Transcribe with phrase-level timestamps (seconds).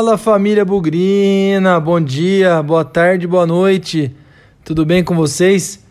[0.00, 4.10] Fala família Bugrina, bom dia, boa tarde, boa noite,
[4.64, 5.84] tudo bem com vocês?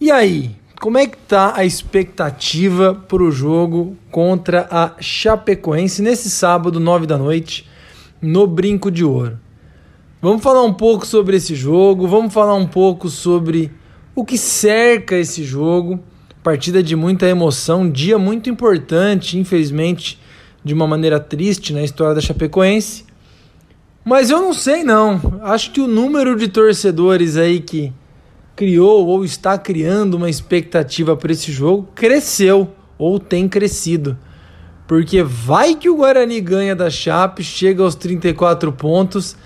[0.00, 6.30] E aí, como é que tá a expectativa para o jogo contra a Chapecoense nesse
[6.30, 7.68] sábado, 9 da noite,
[8.18, 9.38] no Brinco de Ouro?
[10.22, 13.70] Vamos falar um pouco sobre esse jogo, vamos falar um pouco sobre
[14.14, 16.00] o que cerca esse jogo.
[16.42, 20.18] Partida de muita emoção, dia muito importante, infelizmente
[20.64, 23.07] de uma maneira triste na história da Chapecoense.
[24.08, 25.20] Mas eu não sei não.
[25.42, 27.92] Acho que o número de torcedores aí que
[28.56, 34.16] criou ou está criando uma expectativa para esse jogo cresceu ou tem crescido.
[34.86, 39.36] Porque vai que o Guarani ganha da Chape, chega aos 34 pontos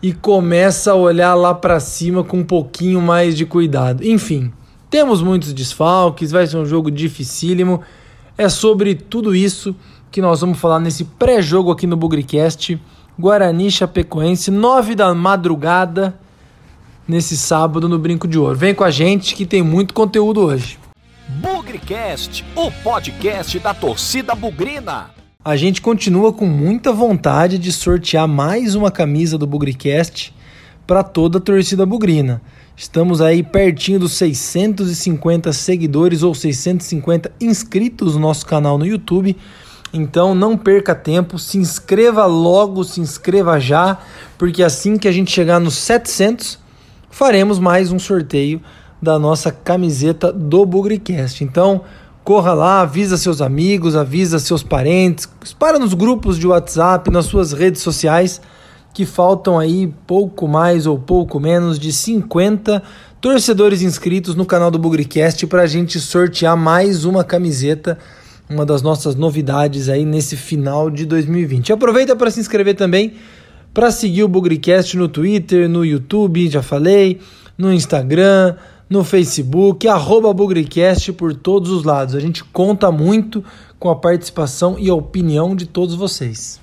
[0.00, 4.06] e começa a olhar lá para cima com um pouquinho mais de cuidado.
[4.06, 4.52] Enfim,
[4.88, 7.82] temos muitos desfalques, vai ser um jogo dificílimo.
[8.38, 9.74] É sobre tudo isso
[10.12, 12.78] que nós vamos falar nesse pré-jogo aqui no Bugricast.
[13.16, 16.18] Guarani Chapecoense, 9 da madrugada,
[17.06, 18.56] nesse sábado no Brinco de Ouro.
[18.56, 20.78] Vem com a gente que tem muito conteúdo hoje.
[21.28, 25.10] Bugricast, o podcast da torcida bugrina.
[25.44, 30.34] A gente continua com muita vontade de sortear mais uma camisa do Bugricast
[30.86, 32.42] para toda a torcida bugrina.
[32.76, 39.36] Estamos aí pertinho dos 650 seguidores ou 650 inscritos no nosso canal no YouTube.
[39.96, 43.96] Então não perca tempo, se inscreva logo, se inscreva já,
[44.36, 46.58] porque assim que a gente chegar nos 700,
[47.08, 48.60] faremos mais um sorteio
[49.00, 51.44] da nossa camiseta do Bugricast.
[51.44, 51.82] Então
[52.24, 57.52] corra lá, avisa seus amigos, avisa seus parentes, espalha nos grupos de WhatsApp, nas suas
[57.52, 58.40] redes sociais,
[58.92, 62.82] que faltam aí pouco mais ou pouco menos de 50
[63.20, 67.96] torcedores inscritos no canal do Bugricast para a gente sortear mais uma camiseta
[68.48, 71.72] uma das nossas novidades aí nesse final de 2020.
[71.72, 73.14] Aproveita para se inscrever também,
[73.72, 77.20] para seguir o Bugricast no Twitter, no YouTube, já falei,
[77.56, 78.56] no Instagram,
[78.88, 82.14] no Facebook, arroba Bugricast por todos os lados.
[82.14, 83.44] A gente conta muito
[83.78, 86.62] com a participação e a opinião de todos vocês.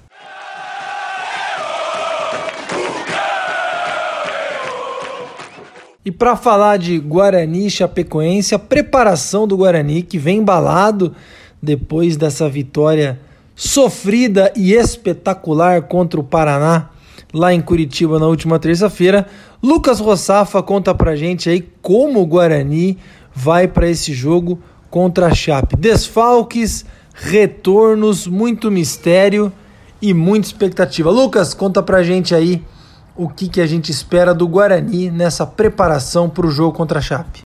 [6.03, 11.13] E para falar de Guarani Chapecoense, a preparação do Guarani que vem embalado
[11.61, 13.19] depois dessa vitória
[13.55, 16.89] sofrida e espetacular contra o Paraná
[17.33, 19.27] lá em Curitiba na última terça-feira.
[19.61, 22.97] Lucas Rossafa conta pra gente aí como o Guarani
[23.33, 25.77] vai para esse jogo contra a Chape.
[25.77, 29.51] Desfalques, retornos, muito mistério
[30.01, 31.09] e muita expectativa.
[31.09, 32.61] Lucas, conta pra gente aí
[33.15, 37.01] o que, que a gente espera do Guarani nessa preparação para o jogo contra a
[37.01, 37.41] Chape.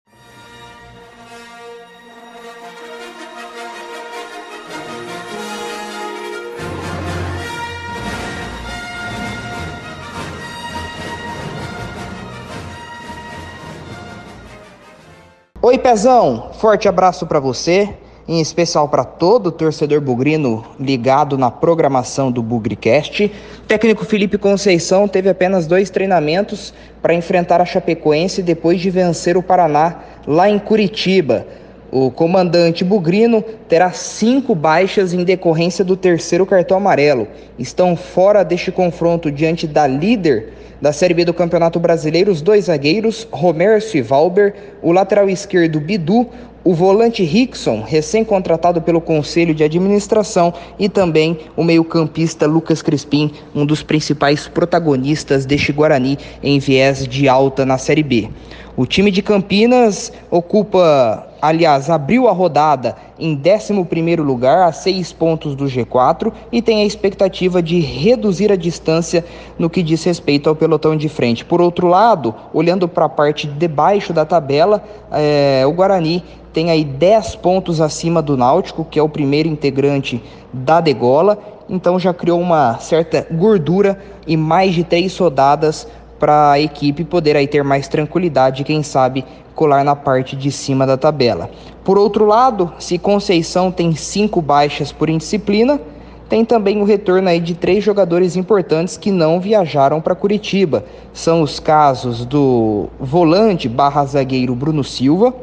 [15.66, 16.50] Oi, Pezão!
[16.60, 17.88] Forte abraço para você,
[18.28, 23.32] em especial para todo torcedor bugrino ligado na programação do Bugricast.
[23.60, 29.38] O técnico Felipe Conceição teve apenas dois treinamentos para enfrentar a Chapecoense depois de vencer
[29.38, 31.48] o Paraná lá em Curitiba.
[31.96, 37.28] O comandante Bugrino terá cinco baixas em decorrência do terceiro cartão amarelo.
[37.60, 42.66] Estão fora deste confronto diante da líder da Série B do Campeonato Brasileiro, os dois
[42.66, 46.28] zagueiros, Romércio e Valber, o lateral esquerdo Bidu,
[46.64, 53.68] o volante Rickson, recém-contratado pelo Conselho de Administração, e também o meio-campista Lucas Crispim, um
[53.68, 58.30] dos principais protagonistas deste Guarani em viés de alta na Série B.
[58.76, 65.56] O time de Campinas ocupa aliás, abriu a rodada em 11 lugar, a seis pontos
[65.56, 69.26] do G4, e tem a expectativa de reduzir a distância
[69.60, 71.44] no que diz respeito ao pelotão de frente.
[71.44, 74.82] Por outro lado, olhando para a parte de baixo da tabela,
[75.12, 76.24] é, o Guarani
[76.54, 80.24] tem aí 10 pontos acima do Náutico, que é o primeiro integrante
[80.54, 85.88] da degola, então já criou uma certa gordura e mais de três rodadas
[86.24, 90.50] para a equipe poder aí ter mais tranquilidade e quem sabe colar na parte de
[90.54, 91.52] cima da tabela.
[91.84, 95.82] Por outro lado, se Conceição tem cinco baixas por indisciplina,
[96.30, 100.86] tem também o retorno aí de três jogadores importantes que não viajaram para Curitiba.
[101.12, 105.34] São os casos do volante barra zagueiro Bruno Silva,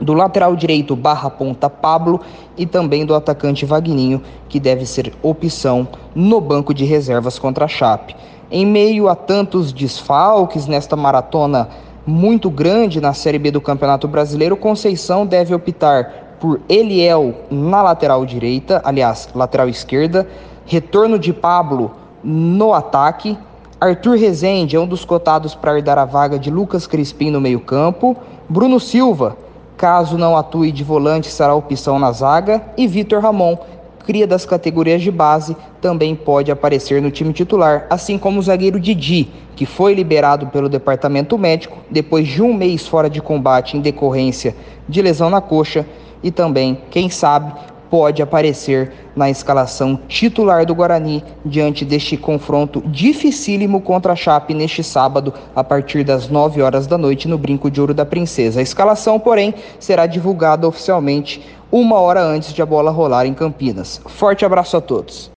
[0.00, 2.20] do lateral direito barra ponta Pablo
[2.56, 7.68] e também do atacante Vagninho, que deve ser opção no banco de reservas contra a
[7.68, 8.16] Chape.
[8.50, 11.68] Em meio a tantos desfalques nesta maratona
[12.06, 18.24] muito grande na Série B do Campeonato Brasileiro, Conceição deve optar por Eliel na lateral
[18.24, 20.26] direita, aliás, lateral esquerda,
[20.64, 21.90] retorno de Pablo
[22.24, 23.36] no ataque.
[23.78, 28.16] Arthur Rezende é um dos cotados para herdar a vaga de Lucas Crispim no meio-campo.
[28.48, 29.36] Bruno Silva,
[29.76, 32.62] caso não atue de volante, será opção na zaga.
[32.78, 33.58] E Vitor Ramon,
[34.08, 38.80] cria das categorias de base, também pode aparecer no time titular, assim como o zagueiro
[38.80, 43.82] Didi, que foi liberado pelo departamento médico depois de um mês fora de combate em
[43.82, 44.56] decorrência
[44.88, 45.84] de lesão na coxa,
[46.22, 47.52] e também, quem sabe,
[47.90, 54.82] pode aparecer na escalação titular do Guarani diante deste confronto dificílimo contra a Chape neste
[54.82, 58.60] sábado a partir das 9 horas da noite no Brinco de Ouro da Princesa.
[58.60, 64.00] A escalação, porém, será divulgada oficialmente uma hora antes de a bola rolar em Campinas.
[64.06, 65.30] Forte abraço a todos.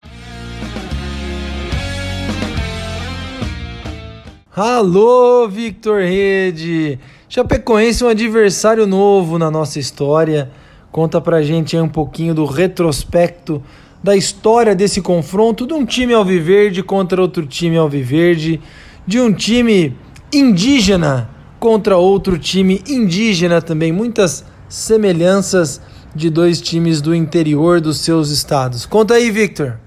[4.55, 6.99] Alô, Victor Rede!
[7.29, 10.51] Chapecoense é um adversário novo na nossa história.
[10.99, 13.63] Conta pra gente aí um pouquinho do retrospecto
[14.03, 18.61] da história desse confronto de um time alviverde contra outro time alviverde,
[19.07, 19.97] de um time
[20.33, 21.31] indígena
[21.61, 25.81] contra outro time indígena também, muitas semelhanças
[26.17, 28.85] de dois times do interior dos seus estados.
[28.85, 29.79] Conta aí, Victor.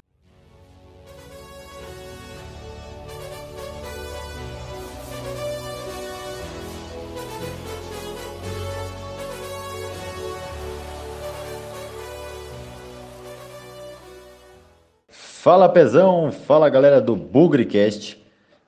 [15.43, 18.15] Fala Pezão, fala galera do Bugrecast.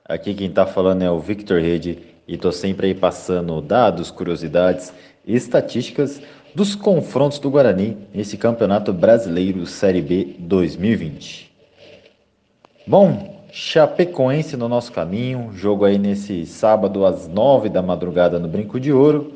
[0.04, 4.92] Aqui quem tá falando é o Victor Rede e tô sempre aí passando dados, curiosidades
[5.24, 6.20] e estatísticas
[6.52, 11.52] dos confrontos do Guarani nesse Campeonato Brasileiro Série B 2020.
[12.84, 18.80] Bom, Chapecoense no nosso caminho, jogo aí nesse sábado às 9 da madrugada no Brinco
[18.80, 19.34] de Ouro.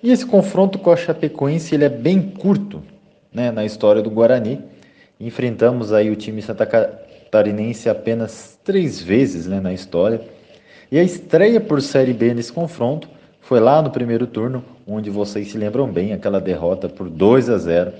[0.00, 2.80] E esse confronto com a Chapecoense ele é bem curto
[3.34, 4.70] né, na história do Guarani.
[5.20, 10.20] Enfrentamos aí o time santa catarinense apenas três vezes né, na história.
[10.90, 13.08] E a estreia por Série B nesse confronto
[13.40, 17.58] foi lá no primeiro turno, onde vocês se lembram bem, aquela derrota por 2 a
[17.58, 17.92] 0,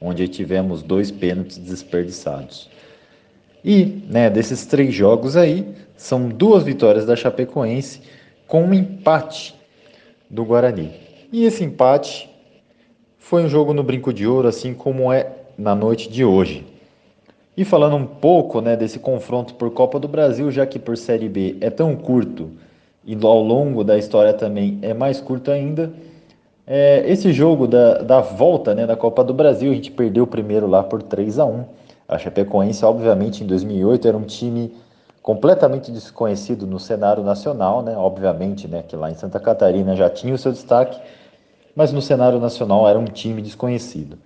[0.00, 2.70] onde tivemos dois pênaltis desperdiçados.
[3.64, 5.66] E, né, desses três jogos aí,
[5.96, 8.00] são duas vitórias da Chapecoense
[8.46, 9.54] com um empate
[10.30, 10.92] do Guarani.
[11.32, 12.30] E esse empate
[13.18, 16.66] foi um jogo no brinco de ouro, assim como é na noite de hoje.
[17.56, 21.28] E falando um pouco né, desse confronto por Copa do Brasil, já que por Série
[21.28, 22.50] B é tão curto
[23.04, 25.92] e ao longo da história também é mais curto ainda.
[26.66, 30.26] É, esse jogo da, da volta né, da Copa do Brasil, a gente perdeu o
[30.26, 31.64] primeiro lá por 3 a 1
[32.08, 34.74] A Chapecoense, obviamente, em 2008 era um time
[35.22, 37.96] completamente desconhecido no cenário nacional, né?
[37.96, 41.00] Obviamente, né, que lá em Santa Catarina já tinha o seu destaque,
[41.74, 44.18] mas no cenário nacional era um time desconhecido.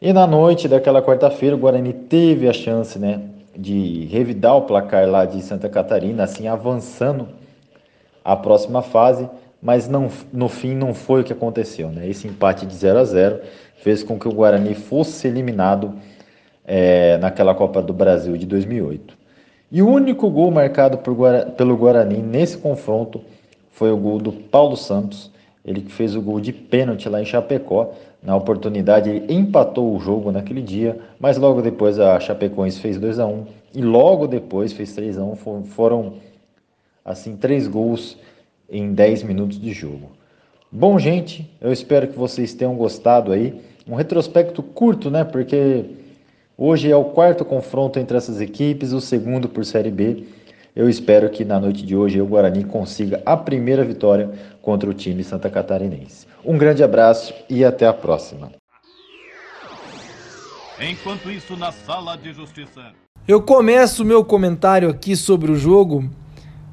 [0.00, 3.20] E na noite daquela quarta-feira, o Guarani teve a chance, né,
[3.56, 7.28] de revidar o placar lá de Santa Catarina, assim avançando
[8.24, 9.28] a próxima fase,
[9.60, 11.88] mas não, no fim não foi o que aconteceu.
[11.88, 12.08] Né?
[12.08, 13.40] Esse empate de 0 a 0
[13.78, 15.94] fez com que o Guarani fosse eliminado
[16.64, 19.18] é, naquela Copa do Brasil de 2008.
[19.72, 20.98] E o único gol marcado
[21.56, 23.20] pelo Guarani nesse confronto
[23.72, 25.32] foi o gol do Paulo Santos,
[25.64, 27.92] ele que fez o gol de pênalti lá em Chapecó.
[28.22, 33.18] Na oportunidade, ele empatou o jogo naquele dia, mas logo depois a Chapecoense fez 2
[33.18, 36.14] a 1 e logo depois fez 3 a 1 Foram
[37.04, 38.18] assim, três gols
[38.68, 40.10] em 10 minutos de jogo.
[40.70, 43.58] Bom, gente, eu espero que vocês tenham gostado aí.
[43.88, 45.24] Um retrospecto curto, né?
[45.24, 45.86] Porque
[46.58, 50.24] hoje é o quarto confronto entre essas equipes, o segundo por Série B.
[50.78, 54.30] Eu espero que na noite de hoje o Guarani consiga a primeira vitória
[54.62, 56.24] contra o time santa catarinense.
[56.44, 58.52] Um grande abraço e até a próxima.
[60.80, 62.92] Enquanto isso, na sala de justiça.
[63.26, 66.08] Eu começo o meu comentário aqui sobre o jogo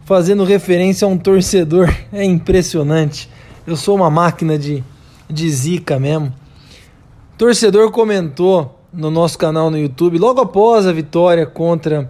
[0.04, 1.90] fazendo referência a um torcedor.
[2.14, 3.28] É impressionante.
[3.66, 4.84] Eu sou uma máquina de,
[5.28, 6.32] de zica mesmo.
[7.40, 12.10] torcedor comentou no nosso canal no YouTube, logo após a vitória contra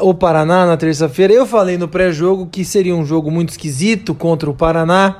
[0.00, 1.32] o Paraná na terça-feira.
[1.32, 5.16] Eu falei no pré-jogo que seria um jogo muito esquisito contra o Paraná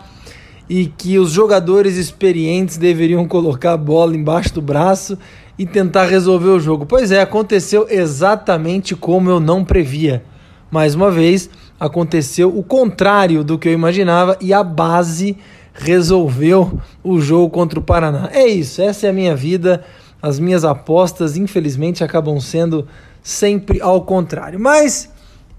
[0.68, 5.16] e que os jogadores experientes deveriam colocar a bola embaixo do braço
[5.58, 6.84] e tentar resolver o jogo.
[6.84, 10.24] Pois é, aconteceu exatamente como eu não previa.
[10.70, 15.36] Mais uma vez, aconteceu o contrário do que eu imaginava e a base
[15.72, 18.28] resolveu o jogo contra o Paraná.
[18.32, 19.84] É isso, essa é a minha vida.
[20.20, 22.88] As minhas apostas, infelizmente, acabam sendo
[23.26, 24.60] sempre ao contrário.
[24.60, 25.12] Mas,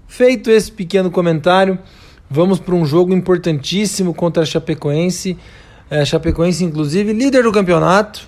[0.06, 1.78] feito esse pequeno comentário,
[2.30, 5.36] vamos para um jogo importantíssimo contra a Chapecoense.
[5.90, 8.26] É, Chapecoense, inclusive, líder do campeonato.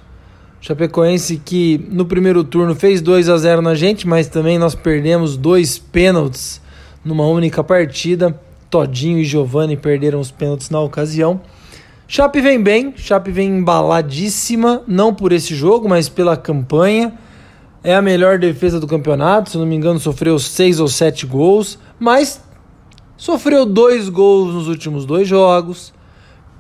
[0.60, 5.38] Chapecoense que no primeiro turno fez 2 a 0 na gente, mas também nós perdemos
[5.38, 6.60] dois pênaltis
[7.02, 8.38] numa única partida.
[8.68, 11.40] Todinho e Giovani perderam os pênaltis na ocasião.
[12.06, 17.14] Chape vem bem, Chape vem embaladíssima, não por esse jogo, mas pela campanha.
[17.82, 21.78] É a melhor defesa do campeonato, se não me engano, sofreu seis ou sete gols,
[21.98, 22.42] mas
[23.16, 25.92] sofreu dois gols nos últimos dois jogos,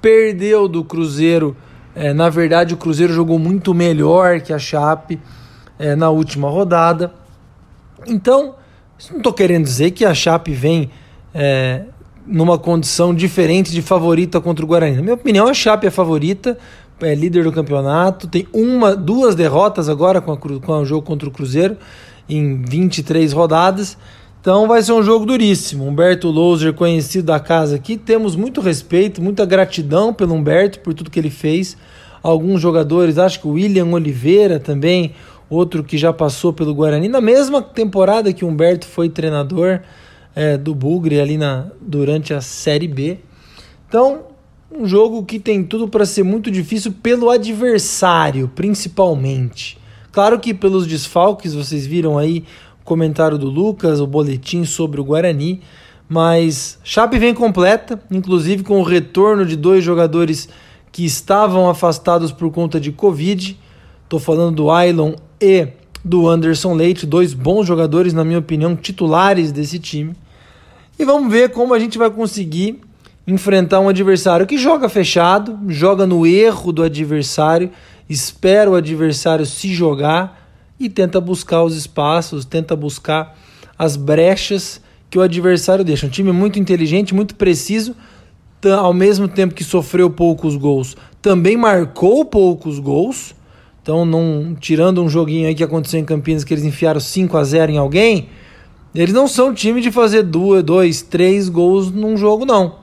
[0.00, 1.54] perdeu do Cruzeiro.
[1.94, 5.20] É, na verdade, o Cruzeiro jogou muito melhor que a Chape
[5.78, 7.12] é, na última rodada.
[8.06, 8.54] Então,
[9.10, 10.90] não estou querendo dizer que a Chape vem
[11.34, 11.82] é,
[12.26, 14.96] numa condição diferente de favorita contra o Guarani.
[14.96, 16.56] Na minha opinião, a Chape é favorita,
[17.02, 21.28] é líder do campeonato, tem uma, duas derrotas agora com, a, com o jogo contra
[21.28, 21.76] o Cruzeiro
[22.28, 23.96] em 23 rodadas.
[24.40, 25.86] Então vai ser um jogo duríssimo.
[25.86, 31.10] Humberto Louser, conhecido da casa aqui, temos muito respeito, muita gratidão pelo Humberto, por tudo
[31.10, 31.76] que ele fez.
[32.22, 35.12] Alguns jogadores, acho que o William Oliveira também,
[35.48, 39.80] outro que já passou pelo Guarani, na mesma temporada que o Humberto foi treinador
[40.34, 43.18] é, do Bugre ali na, durante a Série B.
[43.88, 44.22] Então,
[44.70, 49.76] um jogo que tem tudo para ser muito difícil pelo adversário, principalmente.
[50.12, 52.44] Claro que pelos desfalques, vocês viram aí
[52.80, 55.60] o comentário do Lucas, o boletim sobre o Guarani,
[56.08, 60.48] mas Chape vem completa, inclusive com o retorno de dois jogadores
[60.92, 63.58] que estavam afastados por conta de Covid.
[64.04, 65.68] Estou falando do Ailon e
[66.04, 70.14] do Anderson Leite, dois bons jogadores, na minha opinião, titulares desse time.
[70.98, 72.80] E vamos ver como a gente vai conseguir
[73.32, 77.70] enfrentar um adversário que joga fechado, joga no erro do adversário,
[78.08, 83.36] espera o adversário se jogar e tenta buscar os espaços, tenta buscar
[83.78, 86.06] as brechas que o adversário deixa.
[86.06, 87.94] Um time muito inteligente, muito preciso,
[88.78, 93.34] ao mesmo tempo que sofreu poucos gols, também marcou poucos gols
[93.82, 97.44] então, não, tirando um joguinho aí que aconteceu em Campinas que eles enfiaram 5 a
[97.44, 98.28] 0 em alguém,
[98.94, 102.79] eles não são time de fazer duas, dois, três gols num jogo, não.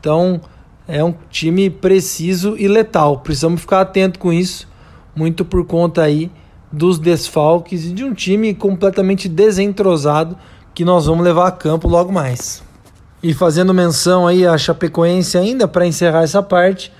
[0.00, 0.40] Então,
[0.88, 3.20] é um time preciso e letal.
[3.20, 4.66] Precisamos ficar atento com isso,
[5.14, 6.30] muito por conta aí
[6.72, 10.36] dos desfalques e de um time completamente desentrosado
[10.74, 12.62] que nós vamos levar a campo logo mais.
[13.22, 16.90] E fazendo menção aí a Chapecoense ainda para encerrar essa parte,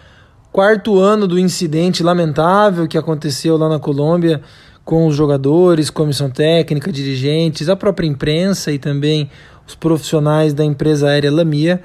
[0.53, 4.43] quarto ano do incidente lamentável que aconteceu lá na Colômbia
[4.85, 9.31] com os jogadores, comissão técnica, dirigentes, a própria imprensa e também
[9.67, 11.81] os profissionais da empresa aérea Lamia,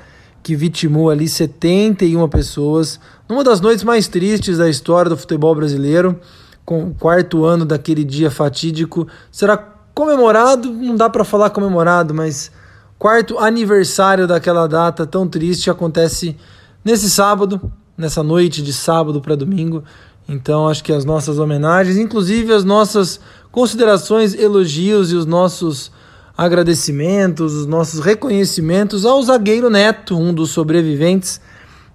[0.46, 6.20] que vitimou ali 71 pessoas, numa das noites mais tristes da história do futebol brasileiro,
[6.64, 12.52] com o quarto ano daquele dia fatídico, será comemorado, não dá para falar comemorado, mas
[13.00, 16.38] quarto aniversário daquela data tão triste acontece
[16.84, 17.60] nesse sábado,
[17.98, 19.84] nessa noite de sábado para domingo.
[20.30, 23.20] Então acho que as nossas homenagens, inclusive as nossas
[23.52, 25.92] considerações, elogios e os nossos
[26.38, 31.40] agradecimentos, os nossos reconhecimentos ao zagueiro Neto, um dos sobreviventes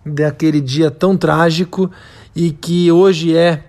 [0.04, 1.90] daquele dia tão trágico
[2.34, 3.64] e que hoje é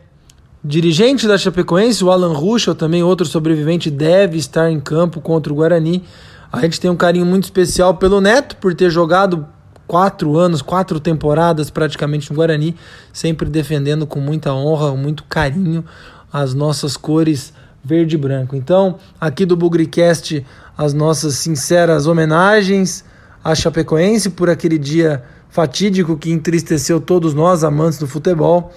[0.64, 5.56] dirigente da Chapecoense, o Alan Ruschel, também outro sobrevivente, deve estar em campo contra o
[5.56, 6.04] Guarani.
[6.52, 9.46] A gente tem um carinho muito especial pelo Neto por ter jogado
[9.88, 12.76] quatro anos, quatro temporadas praticamente no Guarani,
[13.12, 15.84] sempre defendendo com muita honra, muito carinho
[16.32, 18.56] as nossas cores verde e branco.
[18.56, 20.46] Então, aqui do Bugricast,
[20.78, 23.04] as nossas sinceras homenagens
[23.44, 28.72] à Chapecoense por aquele dia fatídico que entristeceu todos nós, amantes do futebol,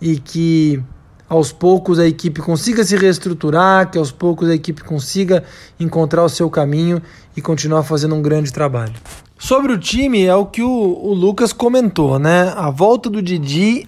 [0.00, 0.82] e que
[1.28, 5.44] aos poucos a equipe consiga se reestruturar, que aos poucos a equipe consiga
[5.78, 7.02] encontrar o seu caminho
[7.36, 8.94] e continuar fazendo um grande trabalho.
[9.38, 12.52] Sobre o time, é o que o, o Lucas comentou, né?
[12.56, 13.86] A volta do Didi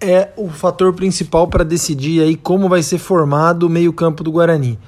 [0.00, 4.78] é o fator principal para decidir aí como vai ser formado o meio-campo do Guarani.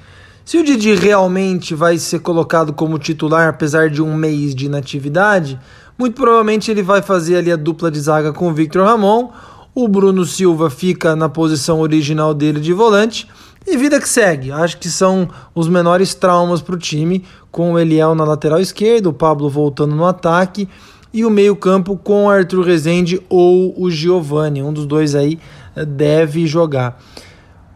[0.43, 5.57] Se o Didi realmente vai ser colocado como titular, apesar de um mês de inatividade,
[5.97, 9.29] muito provavelmente ele vai fazer ali a dupla de zaga com o Victor Ramon.
[9.73, 13.27] O Bruno Silva fica na posição original dele de volante
[13.65, 14.51] e vida que segue.
[14.51, 19.07] Acho que são os menores traumas para o time, com o Eliel na lateral esquerda,
[19.07, 20.67] o Pablo voltando no ataque
[21.13, 24.63] e o meio-campo com Arthur Rezende ou o Giovani.
[24.63, 25.39] Um dos dois aí
[25.75, 26.99] eh, deve jogar.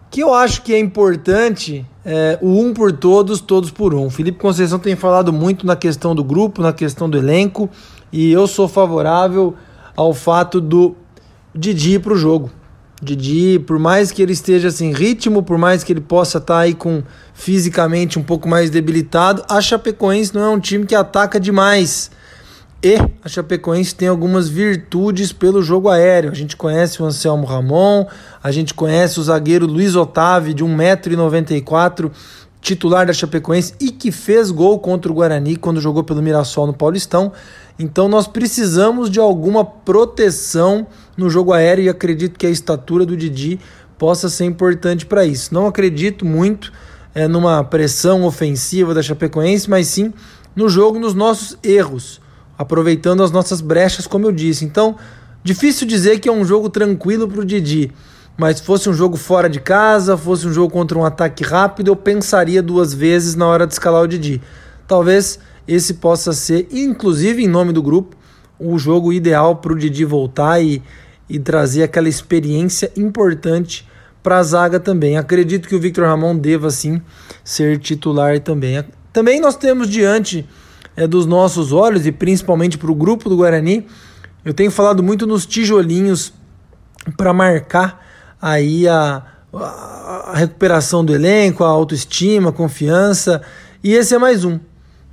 [0.10, 4.10] Que eu acho que é importante é o um por todos, todos por um.
[4.10, 7.70] Felipe Conceição tem falado muito na questão do grupo, na questão do elenco,
[8.14, 9.54] e eu sou favorável
[9.94, 10.96] ao fato do
[11.54, 12.50] Didi para o jogo.
[13.02, 16.60] Didi, por mais que ele esteja sem ritmo, por mais que ele possa estar tá
[16.62, 17.04] aí com
[17.34, 22.10] fisicamente um pouco mais debilitado, a Chapecoense não é um time que ataca demais.
[22.84, 26.32] E a Chapecoense tem algumas virtudes pelo jogo aéreo.
[26.32, 28.06] A gente conhece o Anselmo Ramon,
[28.42, 32.12] a gente conhece o zagueiro Luiz Otávio, de 1,94m,
[32.62, 36.74] titular da Chapecoense e que fez gol contra o Guarani quando jogou pelo Mirassol no
[36.74, 37.32] Paulistão.
[37.80, 43.18] Então nós precisamos de alguma proteção no jogo aéreo e acredito que a estatura do
[43.18, 43.60] Didi
[43.98, 45.52] possa ser importante para isso.
[45.52, 46.72] Não acredito muito
[47.16, 50.14] é, numa pressão ofensiva da Chapecoense, mas sim
[50.56, 52.20] no jogo, nos nossos erros,
[52.58, 54.66] aproveitando as nossas brechas, como eu disse.
[54.66, 54.96] Então,
[55.44, 57.92] difícil dizer que é um jogo tranquilo para o Didi,
[58.38, 61.90] mas se fosse um jogo fora de casa, fosse um jogo contra um ataque rápido,
[61.90, 64.42] eu pensaria duas vezes na hora de escalar o Didi.
[64.88, 68.16] Talvez esse possa ser, inclusive em nome do grupo,
[68.60, 70.82] o jogo ideal para o Didi voltar e,
[71.30, 73.88] e trazer aquela experiência importante
[74.24, 75.18] para a zaga também.
[75.18, 77.02] Acredito que o Victor Ramon deva sim
[77.44, 78.84] ser titular também.
[79.14, 80.48] Também nós temos diante
[80.98, 83.86] é, dos nossos olhos e principalmente para o grupo do Guarani,
[84.44, 86.34] eu tenho falado muito nos tijolinhos
[87.16, 88.06] para marcar
[88.42, 89.24] aí a,
[89.54, 93.42] a recuperação do elenco, a autoestima, a confiança,
[93.84, 94.60] e esse é mais um.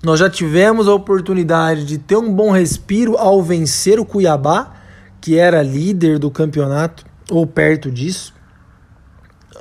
[0.03, 4.73] Nós já tivemos a oportunidade de ter um bom respiro ao vencer o Cuiabá,
[5.21, 8.35] que era líder do campeonato, ou perto disso,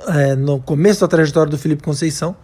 [0.08, 2.36] é, no começo da trajetória do Felipe Conceição.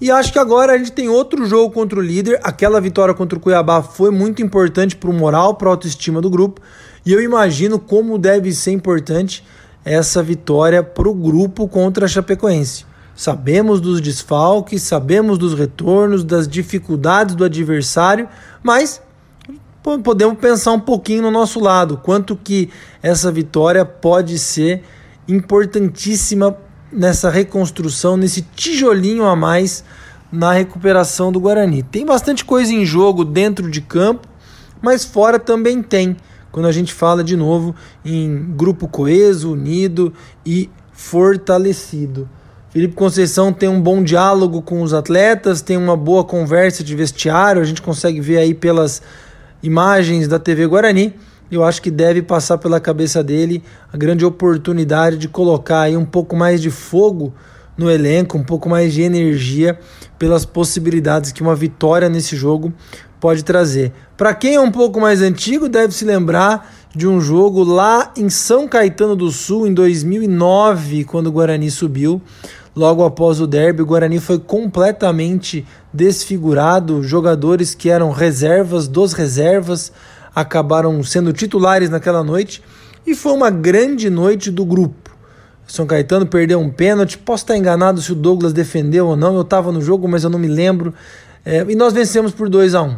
[0.00, 2.38] E acho que agora a gente tem outro jogo contra o líder.
[2.44, 6.30] Aquela vitória contra o Cuiabá foi muito importante para o moral, para a autoestima do
[6.30, 6.60] grupo.
[7.04, 9.44] E eu imagino como deve ser importante
[9.84, 12.86] essa vitória para o grupo contra a Chapecoense.
[13.16, 18.28] Sabemos dos desfalques, sabemos dos retornos, das dificuldades do adversário,
[18.62, 19.02] mas
[20.04, 22.70] podemos pensar um pouquinho no nosso lado, quanto que
[23.02, 24.84] essa vitória pode ser
[25.26, 26.56] importantíssima
[26.92, 29.84] nessa reconstrução, nesse tijolinho a mais
[30.30, 31.82] na recuperação do Guarani.
[31.82, 34.28] Tem bastante coisa em jogo dentro de campo,
[34.80, 36.16] mas fora também tem
[36.50, 40.12] quando a gente fala de novo em grupo coeso, unido
[40.44, 42.28] e fortalecido.
[42.70, 47.62] Felipe Conceição tem um bom diálogo com os atletas, tem uma boa conversa de vestiário,
[47.62, 49.00] a gente consegue ver aí pelas
[49.62, 51.14] imagens da TV Guarani.
[51.50, 56.04] Eu acho que deve passar pela cabeça dele a grande oportunidade de colocar aí um
[56.04, 57.32] pouco mais de fogo
[57.76, 59.78] no elenco, um pouco mais de energia
[60.18, 62.72] pelas possibilidades que uma vitória nesse jogo
[63.20, 63.92] pode trazer.
[64.16, 68.28] Para quem é um pouco mais antigo, deve se lembrar de um jogo lá em
[68.28, 72.20] São Caetano do Sul em 2009, quando o Guarani subiu.
[72.74, 77.02] Logo após o derby, o Guarani foi completamente desfigurado.
[77.02, 79.92] Jogadores que eram reservas dos reservas
[80.40, 82.62] acabaram sendo titulares naquela noite
[83.06, 85.10] e foi uma grande noite do grupo.
[85.66, 87.18] São Caetano perdeu um pênalti.
[87.18, 89.34] Posso estar enganado se o Douglas defendeu ou não.
[89.34, 90.94] Eu estava no jogo, mas eu não me lembro.
[91.44, 92.96] É, e nós vencemos por 2 a 1 um.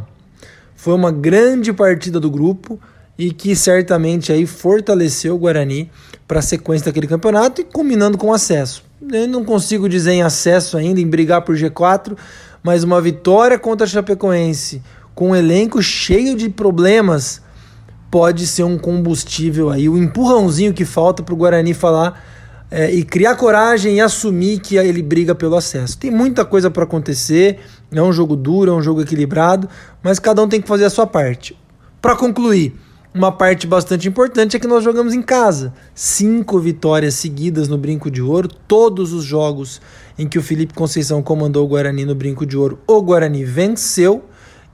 [0.77, 2.79] Foi uma grande partida do grupo
[3.19, 5.91] e que certamente aí fortaleceu o Guarani
[6.27, 8.85] para a sequência daquele campeonato e combinando com acesso.
[9.13, 12.17] Eu não consigo dizer em acesso ainda, em brigar por G4,
[12.63, 14.83] mas uma vitória contra a Chapecoense
[15.15, 17.43] com um elenco cheio de problemas
[18.11, 22.25] pode ser um combustível aí, o empurrãozinho que falta para o Guarani falar
[22.71, 25.99] é, e criar coragem e assumir que ele briga pelo acesso.
[25.99, 27.59] Tem muita coisa para acontecer,
[27.93, 29.69] é um jogo duro, é um jogo equilibrado,
[30.03, 31.57] mas cada um tem que fazer a sua parte.
[32.01, 32.75] Para concluir,
[33.13, 35.75] uma parte bastante importante é que nós jogamos em casa.
[35.95, 38.49] Cinco vitórias seguidas no Brinco de Ouro.
[38.69, 39.81] Todos os jogos
[40.17, 44.25] em que o Felipe Conceição comandou o Guarani no Brinco de Ouro, o Guarani venceu.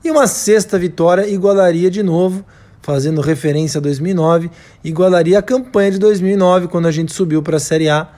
[0.03, 2.45] E uma sexta vitória igualaria de novo,
[2.81, 4.49] fazendo referência a 2009,
[4.83, 8.09] igualaria a campanha de 2009, quando a gente subiu para a Série A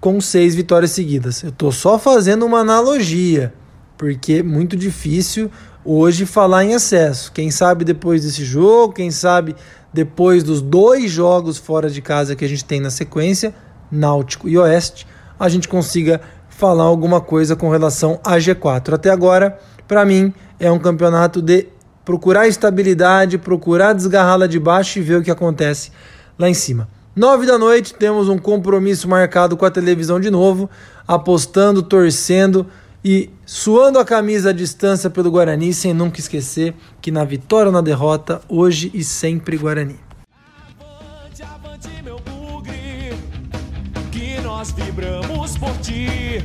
[0.00, 1.42] com seis vitórias seguidas.
[1.42, 3.52] Eu estou só fazendo uma analogia
[3.98, 5.50] porque é muito difícil
[5.84, 7.32] hoje falar em acesso.
[7.32, 9.56] Quem sabe depois desse jogo, quem sabe
[9.92, 13.52] depois dos dois jogos fora de casa que a gente tem na sequência,
[13.90, 15.06] Náutico e Oeste,
[15.38, 18.94] a gente consiga falar alguma coisa com relação a G4.
[18.94, 19.58] Até agora,
[19.88, 21.66] para mim, é um campeonato de
[22.04, 25.90] procurar estabilidade, procurar desgarrá-la de baixo e ver o que acontece
[26.38, 26.88] lá em cima.
[27.16, 30.70] Nove da noite, temos um compromisso marcado com a televisão de novo,
[31.06, 32.66] apostando, torcendo
[33.04, 37.72] e suando a camisa à distância pelo Guarani, sem nunca esquecer que na vitória ou
[37.72, 39.96] na derrota, hoje e sempre Guarani.
[40.70, 43.14] Avante, avante, meu bugre,
[44.12, 46.44] que nós vibramos por ti,